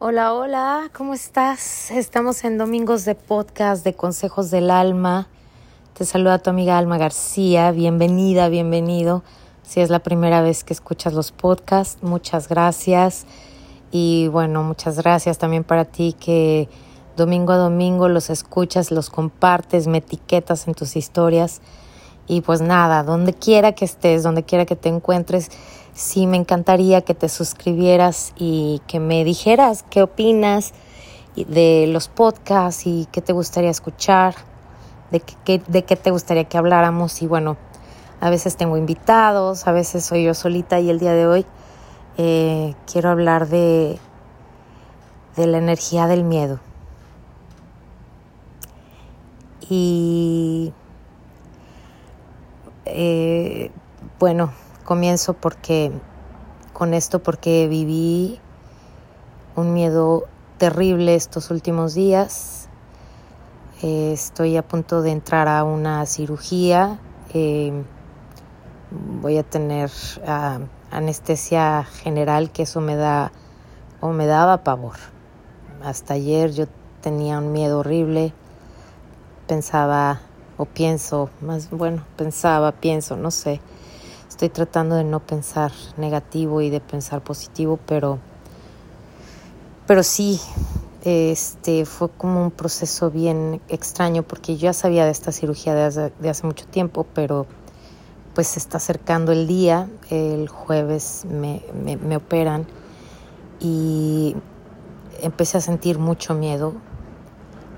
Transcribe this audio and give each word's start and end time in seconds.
Hola, 0.00 0.32
hola, 0.32 0.90
¿cómo 0.96 1.12
estás? 1.12 1.90
Estamos 1.90 2.44
en 2.44 2.56
Domingos 2.56 3.04
de 3.04 3.16
Podcast 3.16 3.82
de 3.82 3.94
Consejos 3.94 4.48
del 4.48 4.70
Alma. 4.70 5.26
Te 5.94 6.04
saluda 6.04 6.38
tu 6.38 6.50
amiga 6.50 6.78
Alma 6.78 6.98
García. 6.98 7.72
Bienvenida, 7.72 8.48
bienvenido. 8.48 9.24
Si 9.64 9.80
es 9.80 9.90
la 9.90 9.98
primera 9.98 10.40
vez 10.40 10.62
que 10.62 10.72
escuchas 10.72 11.14
los 11.14 11.32
podcasts, 11.32 12.00
muchas 12.04 12.48
gracias. 12.48 13.26
Y 13.90 14.28
bueno, 14.28 14.62
muchas 14.62 14.98
gracias 14.98 15.36
también 15.36 15.64
para 15.64 15.84
ti 15.84 16.12
que 16.12 16.68
domingo 17.16 17.52
a 17.52 17.56
domingo 17.56 18.08
los 18.08 18.30
escuchas, 18.30 18.92
los 18.92 19.10
compartes, 19.10 19.88
me 19.88 19.98
etiquetas 19.98 20.68
en 20.68 20.74
tus 20.74 20.94
historias. 20.94 21.60
Y 22.28 22.42
pues 22.42 22.60
nada, 22.60 23.02
donde 23.02 23.34
quiera 23.34 23.72
que 23.72 23.84
estés, 23.84 24.22
donde 24.22 24.44
quiera 24.44 24.64
que 24.64 24.76
te 24.76 24.90
encuentres, 24.90 25.50
sí 25.98 26.28
me 26.28 26.36
encantaría 26.36 27.00
que 27.00 27.12
te 27.12 27.28
suscribieras 27.28 28.32
y 28.36 28.80
que 28.86 29.00
me 29.00 29.24
dijeras 29.24 29.84
qué 29.90 30.00
opinas 30.04 30.72
de 31.34 31.88
los 31.88 32.06
podcasts 32.06 32.86
y 32.86 33.08
qué 33.10 33.20
te 33.20 33.32
gustaría 33.32 33.70
escuchar, 33.70 34.36
de 35.10 35.18
qué, 35.18 35.60
de 35.66 35.82
qué 35.82 35.96
te 35.96 36.12
gustaría 36.12 36.44
que 36.44 36.56
habláramos. 36.56 37.20
Y 37.20 37.26
bueno, 37.26 37.56
a 38.20 38.30
veces 38.30 38.56
tengo 38.56 38.76
invitados, 38.76 39.66
a 39.66 39.72
veces 39.72 40.04
soy 40.04 40.22
yo 40.22 40.34
solita 40.34 40.78
y 40.78 40.88
el 40.88 41.00
día 41.00 41.14
de 41.14 41.26
hoy 41.26 41.46
eh, 42.16 42.76
quiero 42.90 43.10
hablar 43.10 43.48
de, 43.48 43.98
de 45.34 45.46
la 45.48 45.58
energía 45.58 46.06
del 46.06 46.22
miedo. 46.22 46.60
Y 49.68 50.72
eh, 52.84 53.72
bueno, 54.20 54.52
comienzo 54.88 55.34
porque 55.34 55.92
con 56.72 56.94
esto 56.94 57.18
porque 57.22 57.68
viví 57.68 58.40
un 59.54 59.74
miedo 59.74 60.24
terrible 60.56 61.14
estos 61.14 61.50
últimos 61.50 61.92
días. 61.92 62.70
Eh, 63.82 64.12
estoy 64.14 64.56
a 64.56 64.66
punto 64.66 65.02
de 65.02 65.10
entrar 65.10 65.46
a 65.46 65.62
una 65.62 66.06
cirugía. 66.06 66.98
Eh, 67.34 67.70
voy 69.20 69.36
a 69.36 69.42
tener 69.42 69.90
ah, 70.26 70.60
anestesia 70.90 71.84
general, 71.84 72.50
que 72.50 72.62
eso 72.62 72.80
me 72.80 72.96
da 72.96 73.30
o 74.00 74.08
me 74.12 74.24
daba 74.24 74.64
pavor. 74.64 74.96
Hasta 75.84 76.14
ayer 76.14 76.52
yo 76.52 76.64
tenía 77.02 77.36
un 77.40 77.52
miedo 77.52 77.80
horrible. 77.80 78.32
Pensaba 79.46 80.22
o 80.56 80.64
pienso, 80.64 81.28
más 81.42 81.68
bueno, 81.68 82.04
pensaba, 82.16 82.72
pienso, 82.72 83.18
no 83.18 83.30
sé. 83.30 83.60
Estoy 84.38 84.50
tratando 84.50 84.94
de 84.94 85.02
no 85.02 85.18
pensar 85.18 85.72
negativo 85.96 86.60
y 86.60 86.70
de 86.70 86.78
pensar 86.78 87.22
positivo, 87.22 87.76
pero 87.88 88.20
pero 89.84 90.04
sí 90.04 90.40
este 91.02 91.84
fue 91.84 92.08
como 92.08 92.44
un 92.44 92.52
proceso 92.52 93.10
bien 93.10 93.60
extraño 93.68 94.22
porque 94.22 94.54
yo 94.56 94.66
ya 94.66 94.72
sabía 94.74 95.06
de 95.06 95.10
esta 95.10 95.32
cirugía 95.32 95.74
de 95.74 95.82
hace, 95.82 96.12
de 96.20 96.30
hace 96.30 96.46
mucho 96.46 96.66
tiempo, 96.66 97.04
pero 97.14 97.46
pues 98.36 98.46
se 98.46 98.60
está 98.60 98.76
acercando 98.76 99.32
el 99.32 99.48
día, 99.48 99.88
el 100.08 100.46
jueves 100.48 101.24
me, 101.28 101.64
me, 101.74 101.96
me 101.96 102.14
operan 102.14 102.64
y 103.58 104.36
empecé 105.20 105.58
a 105.58 105.60
sentir 105.60 105.98
mucho 105.98 106.34
miedo, 106.34 106.74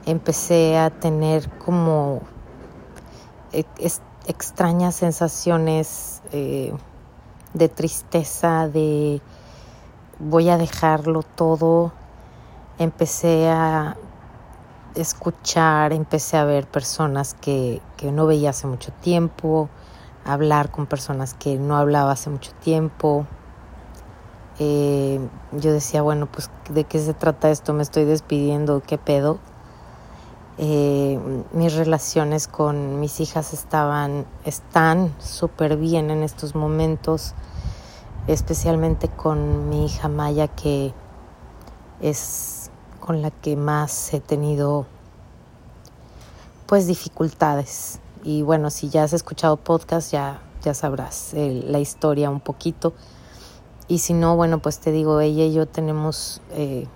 empecé 0.05 0.77
a 0.77 0.91
tener 0.91 1.48
como 1.52 2.20
extrañas 4.27 4.95
sensaciones 4.97 6.19
eh, 6.33 6.73
de 7.55 7.69
tristeza, 7.69 8.69
de 8.69 9.20
voy 10.19 10.48
a 10.48 10.56
dejarlo 10.56 11.23
todo. 11.23 11.92
Empecé 12.78 13.48
a 13.50 13.97
escuchar, 14.95 15.92
empecé 15.92 16.36
a 16.36 16.45
ver 16.45 16.67
personas 16.67 17.34
que, 17.34 17.81
que 17.97 18.12
no 18.12 18.27
veía 18.27 18.51
hace 18.51 18.67
mucho 18.67 18.92
tiempo, 18.92 19.69
hablar 20.24 20.70
con 20.70 20.86
personas 20.86 21.35
que 21.35 21.57
no 21.58 21.77
hablaba 21.77 22.13
hace 22.13 22.30
mucho 22.30 22.52
tiempo. 22.63 23.27
Eh, 24.58 25.19
yo 25.52 25.73
decía, 25.73 26.02
bueno, 26.02 26.27
pues 26.27 26.51
de 26.69 26.85
qué 26.85 26.98
se 26.98 27.14
trata 27.14 27.51
esto, 27.51 27.73
me 27.73 27.83
estoy 27.83 28.05
despidiendo, 28.05 28.83
qué 28.86 28.98
pedo. 28.98 29.39
Eh, 30.62 31.18
mis 31.52 31.72
relaciones 31.72 32.46
con 32.46 33.00
mis 33.00 33.18
hijas 33.20 33.54
estaban, 33.54 34.26
están 34.44 35.14
súper 35.18 35.78
bien 35.78 36.10
en 36.10 36.22
estos 36.22 36.54
momentos, 36.54 37.32
especialmente 38.26 39.08
con 39.08 39.70
mi 39.70 39.86
hija 39.86 40.08
Maya, 40.08 40.48
que 40.48 40.92
es 42.02 42.70
con 43.00 43.22
la 43.22 43.30
que 43.30 43.56
más 43.56 44.12
he 44.12 44.20
tenido 44.20 44.84
pues 46.66 46.86
dificultades. 46.86 48.00
Y 48.22 48.42
bueno, 48.42 48.68
si 48.68 48.90
ya 48.90 49.04
has 49.04 49.14
escuchado 49.14 49.56
podcast, 49.56 50.12
ya, 50.12 50.42
ya 50.60 50.74
sabrás 50.74 51.32
eh, 51.32 51.64
la 51.66 51.78
historia 51.78 52.28
un 52.28 52.40
poquito. 52.40 52.92
Y 53.88 54.00
si 54.00 54.12
no, 54.12 54.36
bueno, 54.36 54.58
pues 54.58 54.78
te 54.78 54.92
digo, 54.92 55.20
ella 55.20 55.44
y 55.44 55.54
yo 55.54 55.64
tenemos 55.64 56.42
eh, 56.50 56.86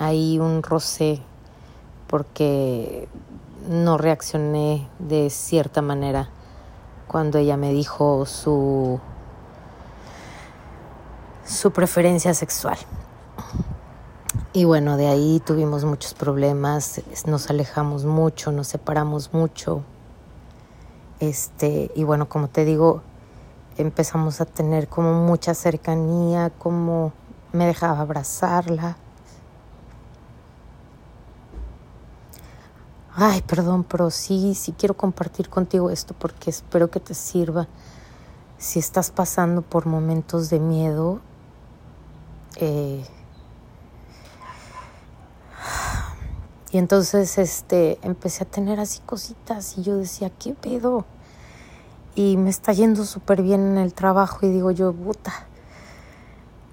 ahí 0.00 0.40
un 0.40 0.64
roce 0.64 1.22
porque 2.06 3.08
no 3.68 3.98
reaccioné 3.98 4.88
de 4.98 5.30
cierta 5.30 5.82
manera 5.82 6.28
cuando 7.08 7.38
ella 7.38 7.56
me 7.56 7.72
dijo 7.72 8.26
su 8.26 9.00
su 11.44 11.70
preferencia 11.70 12.34
sexual. 12.34 12.76
Y 14.52 14.64
bueno, 14.64 14.96
de 14.96 15.06
ahí 15.06 15.40
tuvimos 15.44 15.84
muchos 15.84 16.14
problemas, 16.14 17.02
nos 17.26 17.50
alejamos 17.50 18.04
mucho, 18.04 18.50
nos 18.52 18.68
separamos 18.68 19.32
mucho. 19.32 19.82
Este, 21.20 21.90
y 21.94 22.04
bueno, 22.04 22.28
como 22.28 22.48
te 22.48 22.64
digo, 22.64 23.02
empezamos 23.78 24.40
a 24.40 24.46
tener 24.46 24.88
como 24.88 25.12
mucha 25.26 25.54
cercanía, 25.54 26.50
como 26.58 27.12
me 27.52 27.66
dejaba 27.66 28.00
abrazarla 28.00 28.96
Ay, 33.18 33.40
perdón, 33.40 33.82
pero 33.84 34.10
sí, 34.10 34.54
sí 34.54 34.74
quiero 34.76 34.94
compartir 34.94 35.48
contigo 35.48 35.88
esto 35.88 36.14
porque 36.18 36.50
espero 36.50 36.90
que 36.90 37.00
te 37.00 37.14
sirva. 37.14 37.66
Si 38.58 38.78
estás 38.78 39.10
pasando 39.10 39.62
por 39.62 39.86
momentos 39.86 40.50
de 40.50 40.60
miedo, 40.60 41.20
eh, 42.56 43.02
y 46.70 46.76
entonces 46.76 47.38
este 47.38 47.98
empecé 48.02 48.44
a 48.44 48.46
tener 48.46 48.80
así 48.80 49.00
cositas 49.06 49.78
y 49.78 49.82
yo 49.82 49.96
decía, 49.96 50.28
¿qué 50.28 50.52
pedo? 50.52 51.06
Y 52.14 52.36
me 52.36 52.50
está 52.50 52.74
yendo 52.74 53.06
súper 53.06 53.40
bien 53.40 53.62
en 53.62 53.78
el 53.78 53.94
trabajo 53.94 54.44
y 54.44 54.50
digo 54.50 54.72
yo, 54.72 54.92
puta. 54.92 55.32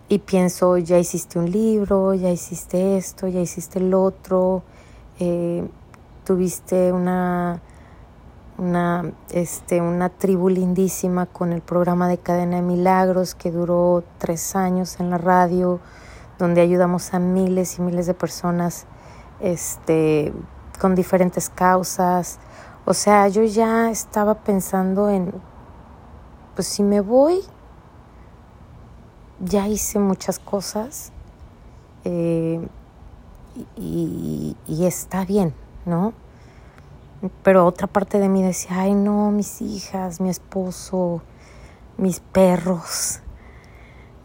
Y 0.09 0.19
pienso, 0.19 0.77
ya 0.77 0.99
hiciste 0.99 1.39
un 1.39 1.49
libro, 1.49 2.13
ya 2.13 2.31
hiciste 2.31 2.97
esto, 2.97 3.29
ya 3.29 3.39
hiciste 3.39 3.79
el 3.79 3.93
otro. 3.93 4.63
Eh, 5.19 5.69
tuviste 6.23 6.91
una, 6.91 7.61
una, 8.57 9.11
este, 9.31 9.81
una 9.81 10.09
tribu 10.09 10.49
lindísima 10.49 11.25
con 11.25 11.53
el 11.53 11.61
programa 11.61 12.07
de 12.07 12.17
Cadena 12.17 12.57
de 12.57 12.61
Milagros 12.61 13.35
que 13.35 13.51
duró 13.51 14.03
tres 14.17 14.55
años 14.55 14.99
en 14.99 15.09
la 15.09 15.17
radio, 15.17 15.79
donde 16.39 16.61
ayudamos 16.61 17.13
a 17.13 17.19
miles 17.19 17.77
y 17.79 17.81
miles 17.81 18.05
de 18.05 18.13
personas 18.13 18.85
este, 19.39 20.33
con 20.79 20.95
diferentes 20.95 21.49
causas. 21.49 22.39
O 22.85 22.93
sea, 22.93 23.27
yo 23.27 23.43
ya 23.43 23.89
estaba 23.89 24.35
pensando 24.35 25.09
en, 25.09 25.33
pues 26.55 26.67
si 26.67 26.83
me 26.83 27.01
voy, 27.01 27.41
ya 29.39 29.67
hice 29.67 29.99
muchas 29.99 30.39
cosas 30.39 31.11
eh, 32.05 32.65
y, 33.75 34.55
y 34.67 34.85
está 34.85 35.25
bien, 35.25 35.53
¿no? 35.85 36.13
Pero 37.43 37.65
otra 37.65 37.87
parte 37.87 38.19
de 38.19 38.29
mí 38.29 38.43
decía, 38.43 38.81
ay 38.81 38.95
no, 38.95 39.31
mis 39.31 39.61
hijas, 39.61 40.19
mi 40.19 40.29
esposo, 40.29 41.21
mis 41.97 42.19
perros, 42.19 43.21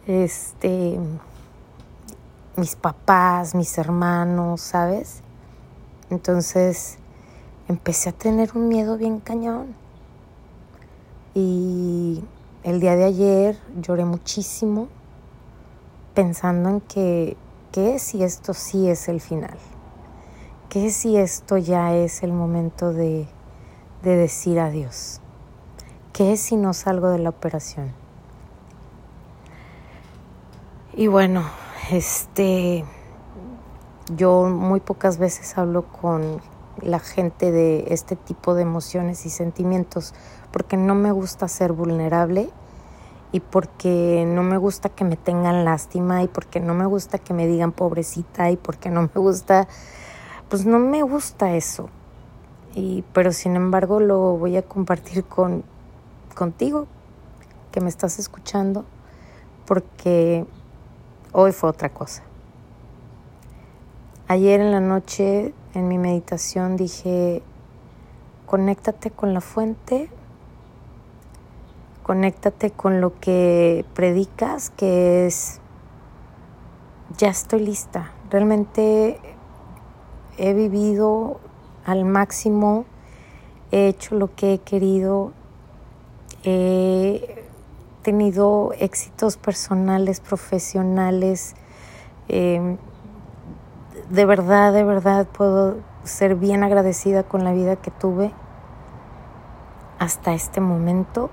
este, 0.06 0.98
mis 2.56 2.74
papás, 2.74 3.54
mis 3.54 3.78
hermanos, 3.78 4.60
¿sabes? 4.60 5.22
Entonces 6.10 6.98
empecé 7.68 8.08
a 8.08 8.12
tener 8.12 8.56
un 8.56 8.68
miedo 8.68 8.96
bien 8.96 9.20
cañón. 9.20 9.76
Y 11.34 12.24
el 12.64 12.80
día 12.80 12.96
de 12.96 13.04
ayer 13.04 13.58
lloré 13.80 14.04
muchísimo 14.04 14.88
pensando 16.14 16.68
en 16.70 16.80
que, 16.80 17.36
¿qué 17.70 18.00
si 18.00 18.24
esto 18.24 18.54
sí 18.54 18.88
es 18.88 19.08
el 19.08 19.20
final? 19.20 19.56
¿Qué 20.68 20.90
si 20.90 21.16
esto 21.16 21.56
ya 21.56 21.94
es 21.94 22.22
el 22.22 22.32
momento 22.32 22.92
de, 22.92 23.26
de 24.02 24.16
decir 24.16 24.60
adiós? 24.60 25.20
¿Qué 26.12 26.36
si 26.36 26.56
no 26.56 26.74
salgo 26.74 27.08
de 27.08 27.18
la 27.18 27.30
operación? 27.30 27.92
Y 30.94 31.06
bueno, 31.06 31.44
este, 31.90 32.84
yo 34.14 34.44
muy 34.44 34.80
pocas 34.80 35.16
veces 35.16 35.56
hablo 35.56 35.86
con 35.86 36.42
la 36.82 36.98
gente 36.98 37.50
de 37.50 37.86
este 37.88 38.14
tipo 38.16 38.54
de 38.54 38.62
emociones 38.62 39.24
y 39.24 39.30
sentimientos 39.30 40.12
porque 40.52 40.76
no 40.76 40.94
me 40.94 41.12
gusta 41.12 41.48
ser 41.48 41.72
vulnerable 41.72 42.50
y 43.32 43.40
porque 43.40 44.24
no 44.26 44.42
me 44.42 44.56
gusta 44.56 44.88
que 44.88 45.04
me 45.04 45.16
tengan 45.16 45.64
lástima 45.64 46.22
y 46.22 46.28
porque 46.28 46.60
no 46.60 46.74
me 46.74 46.84
gusta 46.86 47.18
que 47.18 47.32
me 47.32 47.46
digan 47.46 47.72
pobrecita 47.72 48.50
y 48.50 48.56
porque 48.56 48.90
no 48.90 49.02
me 49.02 49.20
gusta, 49.20 49.68
pues 50.48 50.66
no 50.66 50.78
me 50.78 51.02
gusta 51.02 51.54
eso. 51.54 51.88
Y, 52.74 53.04
pero 53.12 53.32
sin 53.32 53.56
embargo 53.56 54.00
lo 54.00 54.36
voy 54.36 54.56
a 54.56 54.62
compartir 54.62 55.24
con, 55.24 55.64
contigo, 56.34 56.86
que 57.72 57.80
me 57.80 57.88
estás 57.88 58.18
escuchando, 58.18 58.84
porque 59.66 60.46
hoy 61.32 61.52
fue 61.52 61.70
otra 61.70 61.88
cosa. 61.88 62.22
Ayer 64.28 64.60
en 64.60 64.72
la 64.72 64.80
noche 64.80 65.54
en 65.74 65.88
mi 65.88 65.98
meditación 65.98 66.76
dije, 66.76 67.42
conéctate 68.46 69.10
con 69.10 69.34
la 69.34 69.40
fuente 69.40 70.10
conéctate 72.08 72.70
con 72.70 73.02
lo 73.02 73.20
que 73.20 73.84
predicas, 73.92 74.70
que 74.70 75.26
es, 75.26 75.60
ya 77.18 77.28
estoy 77.28 77.60
lista, 77.60 78.12
realmente 78.30 79.20
he 80.38 80.54
vivido 80.54 81.40
al 81.84 82.04
máximo, 82.04 82.84
he 83.70 83.88
hecho 83.88 84.14
lo 84.14 84.34
que 84.34 84.54
he 84.54 84.58
querido, 84.58 85.32
he 86.44 87.44
tenido 88.02 88.72
éxitos 88.78 89.36
personales, 89.36 90.20
profesionales, 90.20 91.54
em, 92.28 92.78
de 94.10 94.24
verdad, 94.24 94.72
de 94.72 94.84
verdad 94.84 95.26
puedo 95.26 95.76
ser 96.04 96.36
bien 96.36 96.62
agradecida 96.62 97.24
con 97.24 97.44
la 97.44 97.52
vida 97.52 97.76
que 97.76 97.90
tuve 97.90 98.32
hasta 99.98 100.32
este 100.32 100.60
momento. 100.60 101.30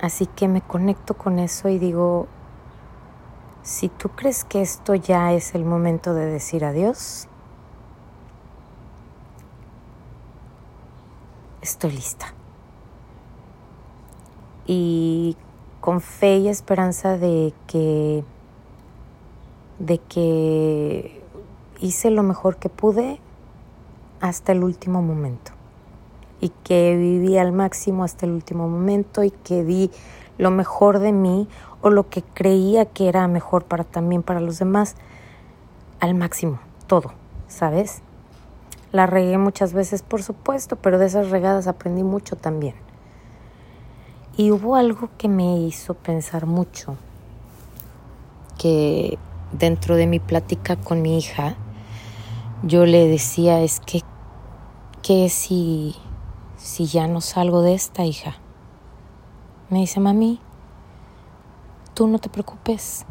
Así 0.00 0.26
que 0.26 0.48
me 0.48 0.60
conecto 0.60 1.14
con 1.14 1.38
eso 1.38 1.68
y 1.68 1.78
digo, 1.78 2.26
si 3.62 3.88
tú 3.88 4.10
crees 4.10 4.44
que 4.44 4.60
esto 4.60 4.94
ya 4.94 5.32
es 5.32 5.54
el 5.54 5.64
momento 5.64 6.14
de 6.14 6.26
decir 6.26 6.64
adiós, 6.64 7.28
estoy 11.62 11.92
lista. 11.92 12.34
Y 14.66 15.36
con 15.80 16.00
fe 16.00 16.38
y 16.38 16.48
esperanza 16.48 17.16
de 17.16 17.52
que 17.66 18.24
de 19.78 19.98
que 19.98 21.22
hice 21.80 22.10
lo 22.10 22.22
mejor 22.22 22.56
que 22.56 22.68
pude 22.68 23.18
hasta 24.20 24.52
el 24.52 24.62
último 24.62 25.02
momento 25.02 25.50
y 26.40 26.50
que 26.62 26.96
viví 26.96 27.36
al 27.38 27.52
máximo 27.52 28.04
hasta 28.04 28.26
el 28.26 28.32
último 28.32 28.68
momento 28.68 29.24
y 29.24 29.30
que 29.30 29.64
di 29.64 29.90
lo 30.38 30.50
mejor 30.50 31.00
de 31.00 31.12
mí 31.12 31.48
o 31.80 31.90
lo 31.90 32.08
que 32.08 32.22
creía 32.22 32.84
que 32.84 33.08
era 33.08 33.26
mejor 33.26 33.64
para 33.64 33.82
también 33.84 34.22
para 34.22 34.40
los 34.40 34.58
demás 34.58 34.94
al 35.98 36.14
máximo, 36.14 36.60
todo, 36.86 37.12
¿sabes? 37.48 38.02
La 38.92 39.06
regué 39.06 39.38
muchas 39.38 39.72
veces, 39.72 40.02
por 40.02 40.22
supuesto, 40.22 40.76
pero 40.76 40.98
de 40.98 41.06
esas 41.06 41.30
regadas 41.30 41.66
aprendí 41.66 42.02
mucho 42.02 42.36
también. 42.36 42.74
Y 44.36 44.50
hubo 44.50 44.76
algo 44.76 45.10
que 45.18 45.28
me 45.28 45.58
hizo 45.58 45.94
pensar 45.94 46.46
mucho, 46.46 46.96
que 48.58 49.18
dentro 49.52 49.96
de 49.96 50.06
mi 50.06 50.20
plática 50.20 50.76
con 50.76 51.02
mi 51.02 51.18
hija, 51.18 51.56
yo 52.62 52.86
le 52.86 53.08
decía, 53.08 53.60
es 53.60 53.80
que, 53.80 54.02
que 55.02 55.28
si 55.28 55.96
si 56.62 56.86
ya 56.86 57.08
no 57.08 57.20
salgo 57.20 57.60
de 57.60 57.74
esta 57.74 58.04
hija? 58.04 58.36
Me 59.68 59.80
dice, 59.80 59.98
mami, 59.98 60.38
tú 61.92 62.06
no 62.06 62.20
te 62.20 62.28
preocupes. 62.28 63.04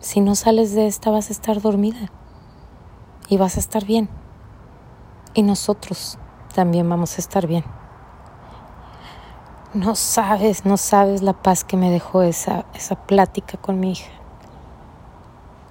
Si 0.00 0.20
no 0.20 0.34
sales 0.34 0.74
de 0.74 0.88
esta 0.88 1.10
vas 1.10 1.30
a 1.30 1.32
estar 1.32 1.60
dormida 1.60 2.10
y 3.28 3.36
vas 3.36 3.56
a 3.56 3.60
estar 3.60 3.84
bien. 3.84 4.08
Y 5.36 5.42
nosotros 5.42 6.18
también 6.54 6.88
vamos 6.88 7.18
a 7.18 7.20
estar 7.20 7.46
bien. 7.46 7.62
No 9.74 9.94
sabes, 9.94 10.64
no 10.64 10.78
sabes 10.78 11.20
la 11.20 11.34
paz 11.34 11.62
que 11.62 11.76
me 11.76 11.90
dejó 11.90 12.22
esa, 12.22 12.64
esa 12.72 12.96
plática 12.96 13.58
con 13.58 13.78
mi 13.78 13.92
hija. 13.92 14.10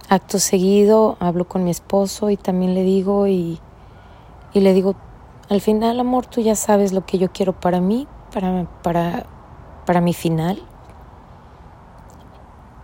Acto 0.07 0.37
seguido 0.37 1.17
hablo 1.19 1.47
con 1.47 1.63
mi 1.63 1.71
esposo 1.71 2.29
y 2.29 2.37
también 2.37 2.75
le 2.75 2.83
digo 2.83 3.25
y, 3.25 3.59
y 4.53 4.59
le 4.59 4.71
digo, 4.75 4.95
al 5.49 5.61
final, 5.61 5.99
amor, 5.99 6.27
tú 6.27 6.41
ya 6.41 6.55
sabes 6.55 6.93
lo 6.93 7.03
que 7.07 7.17
yo 7.17 7.31
quiero 7.31 7.59
para 7.59 7.81
mí, 7.81 8.07
para, 8.31 8.67
para, 8.83 9.25
para 9.87 9.99
mi 9.99 10.13
final. 10.13 10.61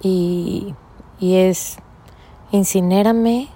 Y, 0.01 0.74
y 1.19 1.36
es, 1.36 1.78
incinérame, 2.50 3.50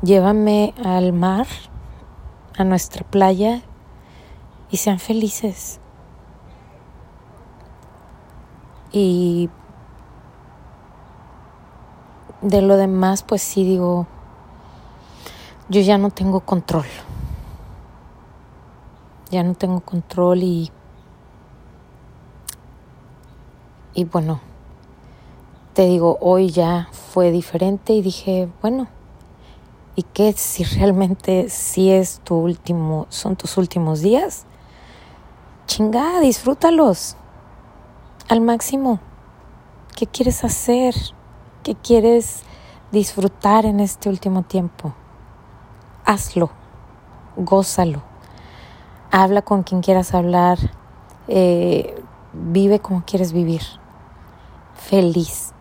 llévame 0.00 0.72
al 0.82 1.12
mar, 1.12 1.46
a 2.58 2.64
nuestra 2.64 3.04
playa 3.08 3.62
y 4.70 4.76
sean 4.76 4.98
felices. 4.98 5.80
Y 8.92 9.48
de 12.42 12.60
lo 12.60 12.76
demás, 12.76 13.22
pues 13.22 13.40
sí 13.40 13.64
digo, 13.64 14.06
yo 15.70 15.80
ya 15.80 15.96
no 15.96 16.10
tengo 16.10 16.40
control 16.40 16.86
ya 19.30 19.42
no 19.42 19.54
tengo 19.54 19.80
control 19.80 20.42
y 20.42 20.70
y 23.94 24.04
bueno 24.04 24.40
te 25.74 25.86
digo 25.86 26.18
hoy 26.20 26.50
ya 26.50 26.88
fue 26.92 27.30
diferente 27.30 27.92
y 27.92 28.02
dije 28.02 28.48
bueno 28.62 28.88
y 29.98 30.04
qué 30.04 30.32
si 30.32 30.62
realmente 30.62 31.48
si 31.48 31.90
es 31.90 32.20
tu 32.22 32.36
último 32.36 33.06
son 33.08 33.34
tus 33.34 33.56
últimos 33.56 34.00
días 34.00 34.46
chingada 35.66 36.20
disfrútalos 36.20 37.16
al 38.28 38.40
máximo. 38.40 39.00
Qué 39.96 40.06
quieres 40.06 40.44
hacer 40.44 40.94
qué 41.64 41.74
quieres 41.74 42.44
disfrutar 42.92 43.66
en 43.66 43.80
este 43.80 44.08
último 44.08 44.44
tiempo 44.44 44.94
hazlo 46.04 46.52
gózalo. 47.36 48.02
Habla 49.10 49.42
con 49.42 49.64
quien 49.64 49.80
quieras 49.80 50.14
hablar, 50.14 50.58
eh, 51.26 52.00
vive 52.32 52.78
como 52.78 53.02
quieres 53.04 53.32
vivir, 53.32 53.62
feliz, 54.74 55.54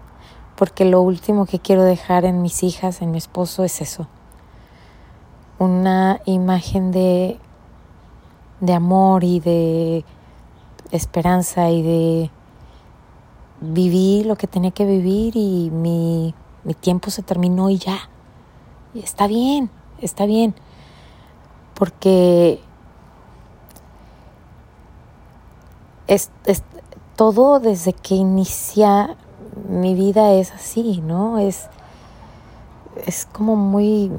porque 0.56 0.86
lo 0.86 1.02
último 1.02 1.48
que 1.48 1.58
quiero 1.58 1.84
dejar 1.84 2.26
en 2.26 2.44
mis 2.44 2.62
hijas, 2.62 3.02
en 3.02 3.10
mi 3.10 3.18
esposo, 3.18 3.64
es 3.64 3.82
eso, 3.82 4.08
una 5.60 6.22
imagen 6.26 6.92
de, 6.92 7.40
de 8.60 8.74
amor 8.74 9.24
y 9.24 9.40
de 9.40 10.06
esperanza 10.92 11.70
y 11.70 11.82
de 11.82 12.32
vivir 13.62 14.26
lo 14.26 14.36
que 14.36 14.48
tenía 14.48 14.72
que 14.72 14.86
vivir 14.86 15.36
y 15.36 15.70
mi, 15.72 16.34
mi 16.64 16.74
tiempo 16.74 17.10
se 17.10 17.24
terminó 17.24 17.70
y 17.70 17.78
ya. 17.78 18.10
Y 18.94 19.00
está 19.00 19.28
bien, 19.28 19.70
está 20.02 20.26
bien. 20.26 20.56
Porque 21.74 22.60
es, 26.08 26.32
todo 27.16 27.60
desde 27.60 27.94
que 27.94 28.16
inicia 28.16 29.16
mi 29.70 29.94
vida 29.96 30.34
es 30.34 30.52
así, 30.52 31.02
¿no? 31.02 31.40
Es, 31.40 31.68
es 33.06 33.26
como 33.26 33.56
muy... 33.56 34.12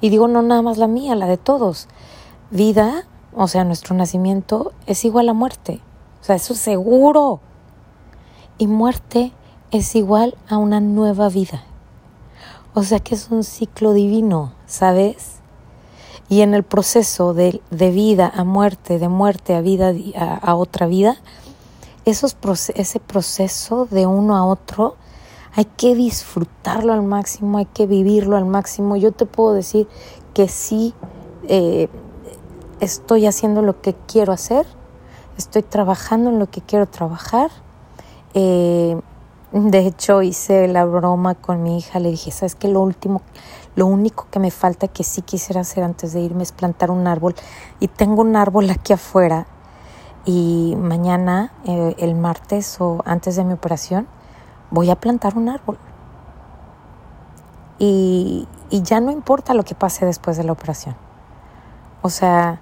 Y 0.00 0.08
digo 0.08 0.28
no 0.28 0.42
nada 0.42 0.62
más 0.62 0.78
la 0.78 0.86
mía, 0.86 1.14
la 1.14 1.26
de 1.26 1.36
todos. 1.36 1.88
Vida, 2.50 3.06
o 3.34 3.48
sea, 3.48 3.64
nuestro 3.64 3.94
nacimiento 3.94 4.72
es 4.86 5.04
igual 5.04 5.28
a 5.28 5.34
muerte. 5.34 5.80
O 6.20 6.24
sea, 6.24 6.36
eso 6.36 6.52
es 6.52 6.60
seguro. 6.60 7.40
Y 8.58 8.66
muerte 8.66 9.32
es 9.70 9.94
igual 9.96 10.36
a 10.48 10.58
una 10.58 10.80
nueva 10.80 11.28
vida. 11.28 11.64
O 12.74 12.82
sea 12.84 13.00
que 13.00 13.14
es 13.14 13.30
un 13.30 13.44
ciclo 13.44 13.92
divino, 13.92 14.52
¿sabes? 14.66 15.40
Y 16.28 16.40
en 16.40 16.54
el 16.54 16.62
proceso 16.62 17.34
de, 17.34 17.60
vida 17.70 18.32
a 18.34 18.44
muerte, 18.44 18.98
de 18.98 19.08
muerte 19.08 19.54
a 19.54 19.60
vida, 19.60 19.92
a, 20.16 20.54
otra 20.54 20.86
vida, 20.86 21.16
esos, 22.06 22.36
ese 22.74 23.00
proceso 23.00 23.86
de 23.90 24.06
uno 24.06 24.36
a 24.36 24.46
otro, 24.46 24.96
hay 25.54 25.64
que 25.64 25.94
disfrutarlo 25.94 26.92
al 26.92 27.02
máximo, 27.02 27.58
hay 27.58 27.66
que 27.66 27.86
vivirlo 27.86 28.36
al 28.36 28.46
máximo. 28.46 28.96
Yo 28.96 29.12
te 29.12 29.26
puedo 29.26 29.52
decir 29.52 29.88
que 30.34 30.48
sí 30.48 30.94
eh, 31.48 31.88
estoy 32.80 33.26
haciendo 33.26 33.62
lo 33.62 33.80
que 33.80 33.94
quiero 34.06 34.32
hacer, 34.32 34.66
estoy 35.36 35.62
trabajando 35.62 36.30
en 36.30 36.38
lo 36.38 36.46
que 36.46 36.60
quiero 36.60 36.86
trabajar. 36.86 37.50
Eh, 38.34 38.98
De 39.52 39.80
hecho, 39.86 40.22
hice 40.22 40.66
la 40.66 40.86
broma 40.86 41.34
con 41.34 41.62
mi 41.62 41.76
hija. 41.76 42.00
Le 42.00 42.08
dije, 42.08 42.30
¿sabes 42.30 42.54
qué? 42.54 42.68
Lo 42.68 42.80
último, 42.80 43.20
lo 43.76 43.84
único 43.84 44.26
que 44.30 44.38
me 44.38 44.50
falta 44.50 44.88
que 44.88 45.04
sí 45.04 45.20
quisiera 45.20 45.60
hacer 45.60 45.84
antes 45.84 46.14
de 46.14 46.20
irme 46.20 46.42
es 46.42 46.52
plantar 46.52 46.90
un 46.90 47.06
árbol. 47.06 47.34
Y 47.78 47.88
tengo 47.88 48.22
un 48.22 48.34
árbol 48.34 48.70
aquí 48.70 48.94
afuera. 48.94 49.46
Y 50.24 50.74
mañana, 50.78 51.52
eh, 51.66 51.94
el 51.98 52.14
martes 52.14 52.80
o 52.80 53.02
antes 53.04 53.36
de 53.36 53.44
mi 53.44 53.52
operación, 53.52 54.06
voy 54.72 54.90
a 54.90 54.96
plantar 54.96 55.36
un 55.36 55.48
árbol. 55.48 55.78
Y, 57.78 58.48
y 58.70 58.82
ya 58.82 59.00
no 59.00 59.12
importa 59.12 59.54
lo 59.54 59.62
que 59.62 59.74
pase 59.74 60.04
después 60.06 60.36
de 60.36 60.44
la 60.44 60.52
operación. 60.52 60.96
O 62.00 62.10
sea, 62.10 62.60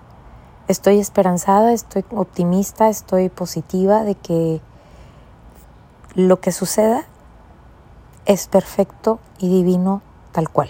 estoy 0.69 0.99
esperanzada, 0.99 1.73
estoy 1.73 2.05
optimista, 2.11 2.89
estoy 2.89 3.29
positiva 3.29 4.03
de 4.03 4.15
que 4.17 4.61
lo 6.15 6.41
que 6.41 6.53
suceda 6.53 7.05
es 8.27 8.49
perfecto 8.49 9.21
y 9.39 9.49
divino 9.49 10.03
tal 10.33 10.49
cual. 10.51 10.69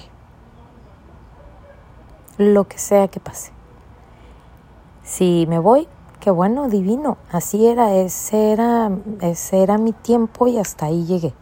Lo 2.38 2.68
que 2.68 2.78
sea 2.78 3.09
que 3.09 3.20
pase. 3.20 3.52
Si 5.02 5.47
me 5.49 5.59
voy, 5.59 5.88
qué 6.20 6.30
bueno, 6.30 6.68
divino. 6.68 7.18
Así 7.32 7.66
era, 7.66 7.94
ese 7.94 8.52
era, 8.52 8.90
ese 9.20 9.62
era 9.62 9.78
mi 9.78 9.92
tiempo 9.92 10.46
y 10.46 10.58
hasta 10.58 10.86
ahí 10.86 11.04
llegué. 11.06 11.34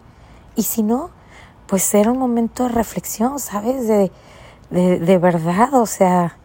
Y 0.56 0.62
si 0.62 0.82
no, 0.82 1.10
pues 1.66 1.92
era 1.94 2.10
un 2.10 2.18
momento 2.18 2.64
de 2.64 2.70
reflexión, 2.70 3.38
¿sabes? 3.38 3.86
De, 3.86 4.10
de, 4.70 4.98
de 4.98 5.18
verdad, 5.18 5.74
o 5.74 5.86
sea, 5.86 6.38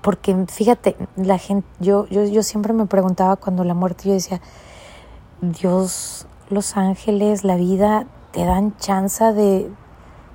porque 0.00 0.46
fíjate, 0.48 0.96
la 1.16 1.38
gente, 1.38 1.68
yo, 1.80 2.06
yo, 2.06 2.24
yo 2.24 2.42
siempre 2.42 2.72
me 2.72 2.86
preguntaba 2.86 3.36
cuando 3.36 3.64
la 3.64 3.74
muerte, 3.74 4.08
yo 4.08 4.14
decía, 4.14 4.40
Dios, 5.40 6.26
los 6.48 6.76
ángeles, 6.76 7.44
la 7.44 7.56
vida, 7.56 8.06
te 8.32 8.44
dan 8.44 8.76
chance 8.78 9.24
de, 9.32 9.70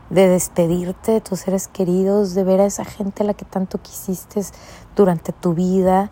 de 0.09 0.27
despedirte 0.27 1.13
de 1.13 1.21
tus 1.21 1.39
seres 1.39 1.67
queridos, 1.67 2.35
de 2.35 2.43
ver 2.43 2.61
a 2.61 2.65
esa 2.65 2.85
gente 2.85 3.23
a 3.23 3.25
la 3.25 3.33
que 3.33 3.45
tanto 3.45 3.79
quisiste 3.81 4.41
durante 4.95 5.31
tu 5.31 5.53
vida, 5.53 6.11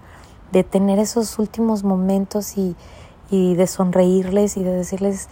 de 0.52 0.64
tener 0.64 1.00
esos 1.00 1.40
últimos 1.40 1.84
momentos 1.84 2.58
y, 2.58 2.76
y 3.30 3.56
de 3.56 3.68
sonreírles 3.68 4.58
y 4.58 4.64
de 4.64 4.72
decirles, 4.72 5.30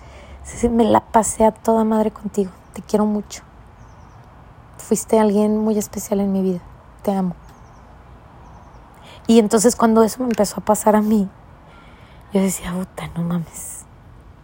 me 0.69 0.83
la 0.83 1.01
pasé 1.01 1.45
a 1.45 1.51
toda 1.51 1.83
madre 1.83 2.11
contigo, 2.11 2.51
te 2.73 2.81
quiero 2.81 3.05
mucho. 3.05 3.43
Fuiste 4.77 5.19
alguien 5.19 5.57
muy 5.57 5.77
especial 5.77 6.19
en 6.19 6.31
mi 6.31 6.41
vida, 6.41 6.61
te 7.03 7.11
amo. 7.11 7.35
Y 9.27 9.37
entonces 9.37 9.75
cuando 9.75 10.03
eso 10.03 10.23
me 10.23 10.29
empezó 10.29 10.59
a 10.59 10.65
pasar 10.65 10.95
a 10.95 11.01
mí, 11.01 11.29
yo 12.33 12.41
decía, 12.41 12.73
puta, 12.73 13.09
no 13.15 13.23
mames. 13.23 13.85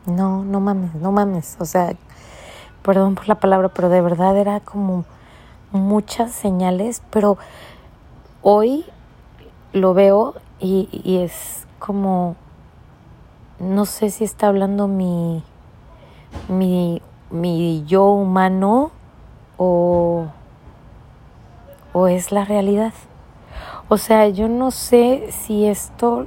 No, 0.06 0.44
no 0.44 0.60
mames, 0.60 0.94
no 0.96 1.12
mames. 1.12 1.56
O 1.60 1.66
sea, 1.66 1.96
perdón 2.84 3.16
por 3.16 3.28
la 3.28 3.36
palabra, 3.36 3.70
pero 3.70 3.90
de 3.90 4.02
verdad 4.02 4.38
era 4.38 4.60
como 4.60 5.06
muchas 5.72 6.32
señales, 6.32 7.02
pero 7.10 7.38
hoy 8.44 8.86
lo 9.76 9.94
veo 9.94 10.34
y, 10.60 10.88
y 11.04 11.18
es 11.18 11.68
como, 11.80 12.36
no 13.60 13.86
sé 13.86 14.10
si 14.10 14.24
está 14.24 14.48
hablando 14.48 14.88
mi, 14.88 15.44
mi, 16.48 17.02
mi 17.30 17.84
yo 17.86 18.06
humano 18.06 18.92
o, 19.58 20.28
o 21.92 22.08
es 22.08 22.32
la 22.32 22.46
realidad. 22.46 22.94
O 23.90 23.98
sea, 23.98 24.30
yo 24.30 24.48
no 24.48 24.72
sé 24.72 25.30
si 25.32 25.68
esto 25.68 26.26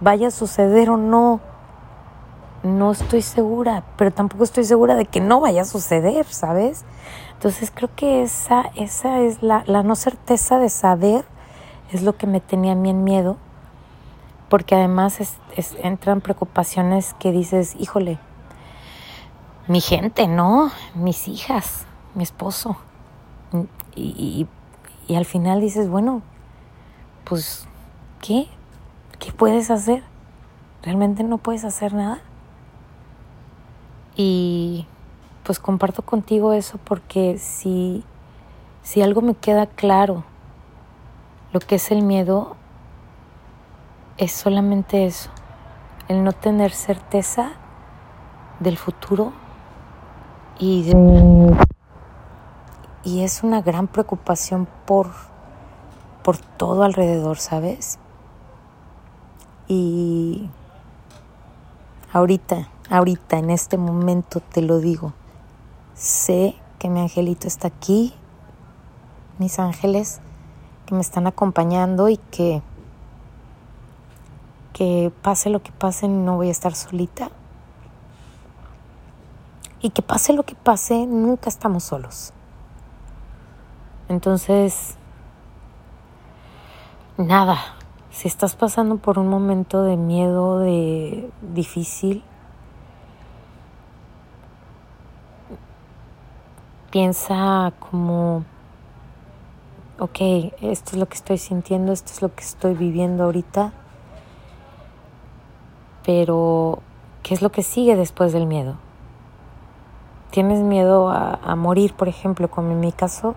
vaya 0.00 0.28
a 0.28 0.30
suceder 0.30 0.88
o 0.88 0.96
no. 0.96 1.40
No 2.62 2.92
estoy 2.92 3.22
segura, 3.22 3.82
pero 3.96 4.12
tampoco 4.12 4.44
estoy 4.44 4.62
segura 4.62 4.94
de 4.94 5.04
que 5.04 5.20
no 5.20 5.40
vaya 5.40 5.62
a 5.62 5.64
suceder, 5.64 6.26
¿sabes? 6.26 6.84
Entonces 7.34 7.72
creo 7.74 7.90
que 7.96 8.22
esa, 8.22 8.70
esa 8.76 9.18
es 9.18 9.42
la, 9.42 9.64
la 9.66 9.82
no 9.82 9.96
certeza 9.96 10.60
de 10.60 10.68
saber 10.68 11.24
es 11.92 12.02
lo 12.02 12.16
que 12.16 12.26
me 12.26 12.40
tenía 12.40 12.72
a 12.72 12.76
mí 12.76 12.90
en 12.90 13.04
miedo, 13.04 13.36
porque 14.48 14.74
además 14.74 15.18
entran 15.82 16.20
preocupaciones 16.20 17.14
que 17.14 17.32
dices, 17.32 17.74
híjole, 17.78 18.18
mi 19.68 19.80
gente, 19.80 20.26
¿no? 20.26 20.70
Mis 20.94 21.28
hijas, 21.28 21.86
mi 22.14 22.22
esposo. 22.22 22.76
y, 23.94 24.46
y 25.08 25.14
al 25.16 25.24
final 25.24 25.60
dices, 25.60 25.88
bueno, 25.88 26.22
pues, 27.24 27.66
¿qué? 28.20 28.48
¿Qué 29.18 29.32
puedes 29.32 29.70
hacer? 29.70 30.02
Realmente 30.82 31.22
no 31.22 31.38
puedes 31.38 31.64
hacer 31.64 31.94
nada. 31.94 32.20
Y 34.16 34.86
pues 35.44 35.58
comparto 35.58 36.02
contigo 36.02 36.52
eso 36.52 36.78
porque 36.84 37.38
si, 37.38 38.04
si 38.82 39.02
algo 39.02 39.20
me 39.20 39.34
queda 39.34 39.66
claro, 39.66 40.24
lo 41.52 41.60
que 41.60 41.74
es 41.74 41.90
el 41.90 42.02
miedo 42.02 42.56
es 44.16 44.32
solamente 44.32 45.06
eso, 45.06 45.30
el 46.08 46.24
no 46.24 46.32
tener 46.32 46.72
certeza 46.72 47.52
del 48.60 48.78
futuro 48.78 49.32
y 50.58 50.84
de 50.84 51.72
y 53.04 53.22
es 53.22 53.42
una 53.42 53.60
gran 53.62 53.88
preocupación 53.88 54.68
por, 54.86 55.08
por 56.22 56.38
todo 56.38 56.84
alrededor, 56.84 57.38
¿sabes? 57.38 57.98
Y 59.66 60.48
ahorita, 62.12 62.68
ahorita, 62.88 63.38
en 63.38 63.50
este 63.50 63.76
momento 63.76 64.40
te 64.40 64.62
lo 64.62 64.78
digo, 64.78 65.14
sé 65.94 66.54
que 66.78 66.88
mi 66.88 67.00
angelito 67.00 67.48
está 67.48 67.68
aquí, 67.68 68.14
mis 69.38 69.58
ángeles 69.58 70.20
que 70.92 70.96
me 70.96 71.00
están 71.00 71.26
acompañando 71.26 72.10
y 72.10 72.18
que, 72.18 72.60
que 74.74 75.10
pase 75.22 75.48
lo 75.48 75.62
que 75.62 75.72
pase, 75.72 76.06
no 76.06 76.36
voy 76.36 76.48
a 76.48 76.50
estar 76.50 76.74
solita. 76.74 77.30
Y 79.80 79.88
que 79.88 80.02
pase 80.02 80.34
lo 80.34 80.42
que 80.42 80.54
pase, 80.54 81.06
nunca 81.06 81.48
estamos 81.48 81.84
solos. 81.84 82.34
Entonces, 84.10 84.96
nada, 87.16 87.56
si 88.10 88.28
estás 88.28 88.54
pasando 88.54 88.98
por 88.98 89.18
un 89.18 89.28
momento 89.28 89.84
de 89.84 89.96
miedo, 89.96 90.58
de 90.58 91.30
difícil, 91.54 92.22
piensa 96.90 97.72
como, 97.80 98.44
ok, 99.98 100.18
esto 100.60 100.92
es 100.92 100.96
lo 100.96 101.06
que 101.06 101.14
estoy 101.14 101.38
sintiendo, 101.38 101.92
esto 101.92 102.12
es 102.12 102.22
lo 102.22 102.34
que 102.34 102.42
estoy 102.42 102.74
viviendo 102.74 103.24
ahorita, 103.24 103.72
pero 106.04 106.80
¿qué 107.22 107.34
es 107.34 107.42
lo 107.42 107.52
que 107.52 107.62
sigue 107.62 107.96
después 107.96 108.32
del 108.32 108.46
miedo? 108.46 108.76
¿Tienes 110.30 110.60
miedo 110.60 111.10
a, 111.10 111.34
a 111.34 111.56
morir, 111.56 111.94
por 111.94 112.08
ejemplo, 112.08 112.50
como 112.50 112.72
en 112.72 112.80
mi 112.80 112.92
caso? 112.92 113.34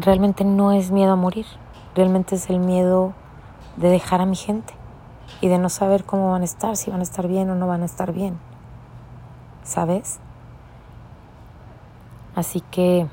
realmente 0.00 0.44
no 0.44 0.72
es 0.72 0.90
miedo 0.90 1.12
a 1.12 1.16
morir, 1.16 1.46
realmente 1.94 2.34
es 2.34 2.50
el 2.50 2.58
miedo 2.58 3.12
de 3.76 3.88
dejar 3.88 4.20
a 4.20 4.26
mi 4.26 4.34
gente 4.34 4.74
y 5.40 5.48
de 5.48 5.58
no 5.58 5.68
saber 5.68 6.04
cómo 6.04 6.32
van 6.32 6.42
a 6.42 6.44
estar, 6.44 6.76
si 6.76 6.90
van 6.90 7.00
a 7.00 7.04
estar 7.04 7.28
bien 7.28 7.48
o 7.50 7.54
no 7.54 7.66
van 7.66 7.82
a 7.82 7.84
estar 7.84 8.12
bien. 8.12 8.38
¿Sabes? 9.62 10.18
Así 12.34 12.60
que, 12.60 13.06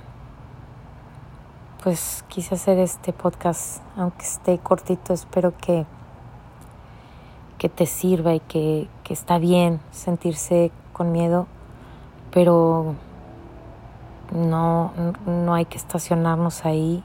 pues 1.86 2.26
quise 2.30 2.56
hacer 2.56 2.80
este 2.80 3.14
podcast, 3.14 3.80
aunque 3.96 4.26
esté 4.26 4.58
cortito, 4.58 5.14
espero 5.14 5.56
que, 5.56 5.86
que 7.60 7.70
te 7.70 7.86
sirva 7.86 8.34
y 8.34 8.40
que, 8.40 8.88
que 9.04 9.14
está 9.14 9.38
bien 9.38 9.80
sentirse 9.92 10.72
con 10.94 11.12
miedo, 11.12 11.46
pero 12.32 12.96
no, 14.32 14.94
no 15.28 15.54
hay 15.54 15.66
que 15.66 15.78
estacionarnos 15.78 16.66
ahí 16.66 17.04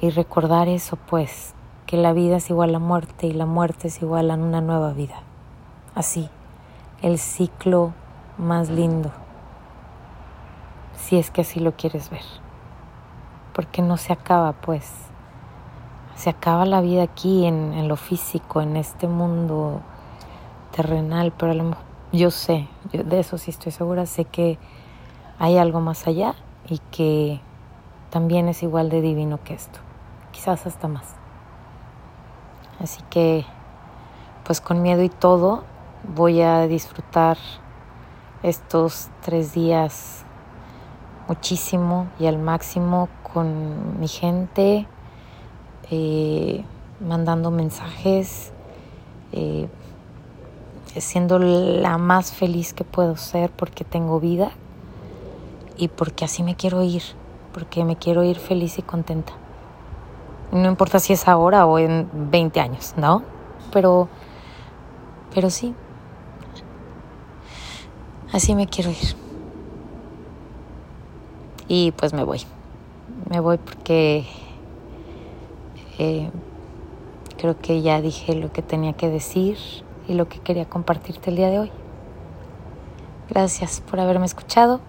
y 0.00 0.10
recordar 0.10 0.68
eso, 0.68 0.96
pues, 1.08 1.52
que 1.86 1.96
la 1.96 2.12
vida 2.12 2.36
es 2.36 2.50
igual 2.50 2.72
a 2.72 2.78
muerte 2.78 3.26
y 3.26 3.32
la 3.32 3.46
muerte 3.46 3.88
es 3.88 4.00
igual 4.00 4.30
a 4.30 4.34
una 4.34 4.60
nueva 4.60 4.92
vida. 4.92 5.22
Así, 5.96 6.30
el 7.02 7.18
ciclo 7.18 7.94
más 8.38 8.70
lindo, 8.70 9.10
si 10.94 11.18
es 11.18 11.32
que 11.32 11.40
así 11.40 11.58
lo 11.58 11.72
quieres 11.72 12.10
ver. 12.10 12.49
Porque 13.52 13.82
no 13.82 13.96
se 13.96 14.12
acaba, 14.12 14.52
pues. 14.52 14.90
Se 16.14 16.30
acaba 16.30 16.66
la 16.66 16.80
vida 16.80 17.02
aquí 17.02 17.46
en, 17.46 17.72
en 17.72 17.88
lo 17.88 17.96
físico, 17.96 18.60
en 18.60 18.76
este 18.76 19.08
mundo 19.08 19.80
terrenal, 20.70 21.32
pero 21.36 21.52
a 21.52 21.54
lo 21.54 21.64
mejor, 21.64 21.84
yo 22.12 22.30
sé, 22.30 22.68
yo 22.92 23.02
de 23.04 23.20
eso 23.20 23.38
sí 23.38 23.50
estoy 23.50 23.72
segura, 23.72 24.06
sé 24.06 24.24
que 24.24 24.58
hay 25.38 25.56
algo 25.56 25.80
más 25.80 26.06
allá 26.06 26.34
y 26.68 26.78
que 26.90 27.40
también 28.10 28.48
es 28.48 28.62
igual 28.62 28.90
de 28.90 29.00
divino 29.00 29.40
que 29.42 29.54
esto, 29.54 29.78
quizás 30.32 30.66
hasta 30.66 30.88
más. 30.88 31.14
Así 32.80 33.02
que, 33.10 33.44
pues 34.44 34.60
con 34.60 34.82
miedo 34.82 35.02
y 35.02 35.08
todo 35.08 35.64
voy 36.14 36.42
a 36.42 36.66
disfrutar 36.66 37.36
estos 38.42 39.10
tres 39.22 39.52
días 39.52 40.24
muchísimo 41.30 42.08
y 42.18 42.26
al 42.26 42.38
máximo 42.38 43.08
con 43.32 44.00
mi 44.00 44.08
gente, 44.08 44.84
eh, 45.88 46.64
mandando 46.98 47.52
mensajes, 47.52 48.50
eh, 49.30 49.68
siendo 50.96 51.38
la 51.38 51.98
más 51.98 52.32
feliz 52.32 52.74
que 52.74 52.82
puedo 52.82 53.16
ser 53.16 53.48
porque 53.50 53.84
tengo 53.84 54.18
vida 54.18 54.50
y 55.76 55.86
porque 55.86 56.24
así 56.24 56.42
me 56.42 56.56
quiero 56.56 56.82
ir, 56.82 57.02
porque 57.54 57.84
me 57.84 57.94
quiero 57.94 58.24
ir 58.24 58.36
feliz 58.36 58.80
y 58.80 58.82
contenta. 58.82 59.32
No 60.50 60.68
importa 60.68 60.98
si 60.98 61.12
es 61.12 61.28
ahora 61.28 61.64
o 61.64 61.78
en 61.78 62.08
20 62.12 62.58
años, 62.58 62.94
¿no? 62.96 63.22
Pero, 63.72 64.08
pero 65.32 65.48
sí, 65.48 65.76
así 68.32 68.56
me 68.56 68.66
quiero 68.66 68.90
ir. 68.90 69.29
Y 71.72 71.92
pues 71.92 72.12
me 72.12 72.24
voy. 72.24 72.42
Me 73.28 73.38
voy 73.38 73.56
porque 73.58 74.26
eh, 76.00 76.28
creo 77.38 77.56
que 77.60 77.80
ya 77.80 78.00
dije 78.00 78.34
lo 78.34 78.52
que 78.52 78.60
tenía 78.60 78.94
que 78.94 79.08
decir 79.08 79.56
y 80.08 80.14
lo 80.14 80.28
que 80.28 80.40
quería 80.40 80.68
compartirte 80.68 81.30
el 81.30 81.36
día 81.36 81.48
de 81.48 81.60
hoy. 81.60 81.70
Gracias 83.28 83.82
por 83.88 84.00
haberme 84.00 84.26
escuchado. 84.26 84.80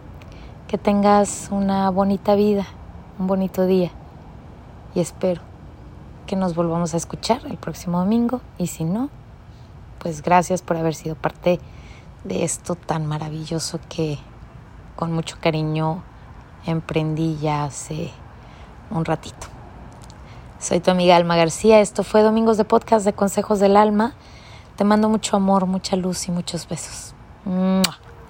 Que 0.68 0.80
tengas 0.80 1.50
una 1.52 1.92
bonita 1.92 2.34
vida, 2.34 2.66
un 3.20 3.28
bonito 3.28 3.68
día. 3.68 3.92
Y 4.96 5.02
espero 5.02 5.44
que 6.26 6.36
nos 6.36 6.56
volvamos 6.56 6.96
a 6.96 6.98
escuchar 6.98 7.42
el 7.46 7.58
próximo 7.58 8.00
domingo. 8.00 8.42
Y 8.58 8.66
si 8.66 8.86
no, 8.86 9.12
pues 10.00 10.24
gracias 10.24 10.64
por 10.64 10.78
haber 10.78 10.96
sido 10.96 11.14
parte 11.14 11.60
de 12.24 12.44
esto 12.44 12.74
tan 12.74 13.06
maravilloso 13.06 13.80
que 13.88 14.18
con 14.96 15.14
mucho 15.14 15.38
cariño 15.40 16.06
emprendí 16.66 17.38
ya 17.38 17.64
hace 17.66 18.12
un 18.90 19.06
ratito. 19.06 19.48
Soy 20.60 20.80
tu 20.80 20.92
amiga 20.92 21.16
Alma 21.16 21.36
García. 21.36 21.80
Esto 21.80 22.04
fue 22.04 22.22
Domingos 22.22 22.58
de 22.58 22.66
Podcast 22.66 23.06
de 23.06 23.14
Consejos 23.14 23.60
del 23.60 23.76
Alma. 23.76 24.14
Te 24.76 24.84
mando 24.84 25.10
mucho 25.10 25.36
amor, 25.36 25.66
mucha 25.66 25.96
luz 25.96 26.28
y 26.28 26.32
muchos 26.32 26.68
besos. 26.68 27.14